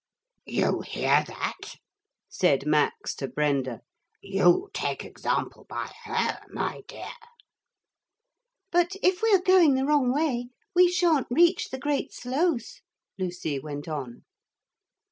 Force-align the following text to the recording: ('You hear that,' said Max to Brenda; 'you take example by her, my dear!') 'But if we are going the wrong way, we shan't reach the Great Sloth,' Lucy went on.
('You 0.47 0.81
hear 0.81 1.23
that,' 1.27 1.75
said 2.27 2.65
Max 2.65 3.13
to 3.17 3.27
Brenda; 3.27 3.81
'you 4.19 4.71
take 4.73 5.05
example 5.05 5.67
by 5.69 5.91
her, 6.05 6.39
my 6.49 6.81
dear!') 6.87 7.05
'But 8.71 8.95
if 9.03 9.21
we 9.21 9.31
are 9.35 9.43
going 9.43 9.75
the 9.75 9.85
wrong 9.85 10.11
way, 10.11 10.49
we 10.73 10.91
shan't 10.91 11.27
reach 11.29 11.69
the 11.69 11.77
Great 11.77 12.13
Sloth,' 12.15 12.81
Lucy 13.19 13.59
went 13.59 13.87
on. 13.87 14.23